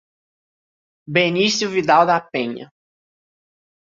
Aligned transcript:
Benicio 1.07 1.69
Vidal 1.69 2.07
da 2.07 2.19
Penha 2.19 2.73